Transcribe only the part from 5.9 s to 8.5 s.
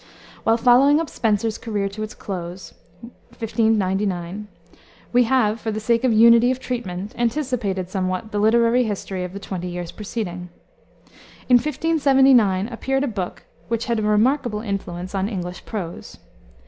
of unity of treatment, anticipated somewhat the